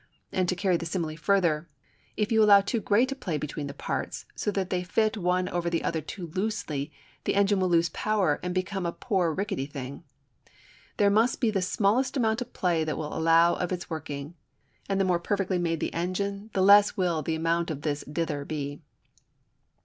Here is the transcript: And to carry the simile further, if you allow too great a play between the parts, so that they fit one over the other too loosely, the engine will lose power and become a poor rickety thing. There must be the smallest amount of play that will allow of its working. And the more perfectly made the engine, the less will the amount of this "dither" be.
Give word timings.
And 0.31 0.49
to 0.49 0.55
carry 0.55 0.77
the 0.77 0.87
simile 0.87 1.15
further, 1.15 1.69
if 2.17 2.31
you 2.31 2.41
allow 2.43 2.61
too 2.61 2.79
great 2.81 3.11
a 3.11 3.15
play 3.15 3.37
between 3.37 3.67
the 3.67 3.73
parts, 3.75 4.25
so 4.33 4.49
that 4.49 4.71
they 4.71 4.81
fit 4.81 5.15
one 5.15 5.47
over 5.49 5.69
the 5.69 5.83
other 5.83 6.01
too 6.01 6.31
loosely, 6.33 6.91
the 7.25 7.35
engine 7.35 7.59
will 7.59 7.69
lose 7.69 7.89
power 7.89 8.39
and 8.41 8.51
become 8.51 8.87
a 8.87 8.91
poor 8.93 9.31
rickety 9.31 9.67
thing. 9.67 10.03
There 10.97 11.11
must 11.11 11.39
be 11.39 11.51
the 11.51 11.61
smallest 11.61 12.17
amount 12.17 12.41
of 12.41 12.51
play 12.51 12.83
that 12.83 12.97
will 12.97 13.15
allow 13.15 13.53
of 13.53 13.71
its 13.71 13.91
working. 13.91 14.33
And 14.89 14.99
the 14.99 15.05
more 15.05 15.19
perfectly 15.19 15.59
made 15.59 15.79
the 15.81 15.93
engine, 15.93 16.49
the 16.55 16.63
less 16.63 16.97
will 16.97 17.21
the 17.21 17.35
amount 17.35 17.69
of 17.69 17.83
this 17.83 18.03
"dither" 18.11 18.43
be. 18.43 18.81